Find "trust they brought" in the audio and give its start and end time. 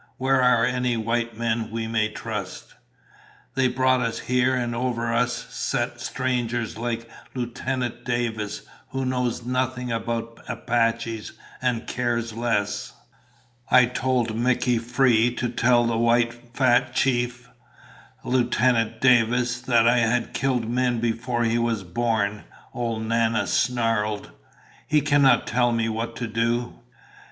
2.09-4.01